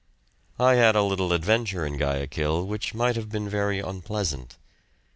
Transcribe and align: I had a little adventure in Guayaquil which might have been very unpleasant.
I 0.59 0.77
had 0.77 0.95
a 0.95 1.03
little 1.03 1.31
adventure 1.31 1.85
in 1.85 1.95
Guayaquil 1.95 2.65
which 2.65 2.95
might 2.95 3.15
have 3.15 3.29
been 3.29 3.47
very 3.47 3.77
unpleasant. 3.79 4.57